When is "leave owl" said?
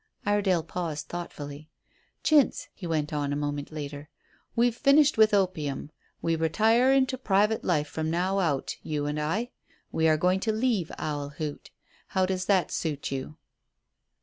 10.51-11.29